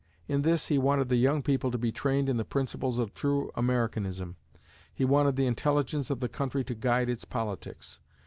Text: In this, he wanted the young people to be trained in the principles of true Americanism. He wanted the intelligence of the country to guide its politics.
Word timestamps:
In 0.27 0.41
this, 0.41 0.69
he 0.69 0.79
wanted 0.79 1.09
the 1.09 1.15
young 1.15 1.43
people 1.43 1.69
to 1.69 1.77
be 1.77 1.91
trained 1.91 2.27
in 2.27 2.37
the 2.37 2.43
principles 2.43 2.97
of 2.97 3.13
true 3.13 3.51
Americanism. 3.53 4.35
He 4.91 5.05
wanted 5.05 5.35
the 5.35 5.45
intelligence 5.45 6.09
of 6.09 6.21
the 6.21 6.27
country 6.27 6.63
to 6.63 6.73
guide 6.73 7.07
its 7.07 7.23
politics. 7.23 7.99